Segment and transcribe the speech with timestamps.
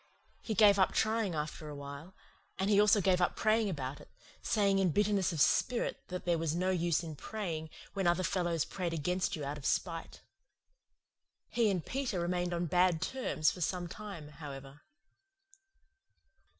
[0.41, 2.15] He gave up trying after awhile;
[2.57, 4.09] and he also gave up praying about it,
[4.41, 8.65] saying in bitterness of spirit that there was no use in praying when other fellows
[8.65, 10.21] prayed against you out of spite.
[11.49, 14.81] He and Peter remained on bad terms for some time, however.